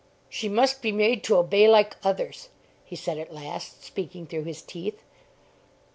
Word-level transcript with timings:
"She 0.29 0.49
must 0.49 0.81
be 0.81 0.91
made 0.91 1.23
to 1.25 1.37
obey 1.37 1.67
like 1.67 1.95
others," 2.03 2.49
he 2.83 2.95
said 2.95 3.19
at 3.19 3.31
last, 3.31 3.83
speaking 3.83 4.25
through 4.25 4.45
his 4.45 4.63
teeth. 4.63 5.03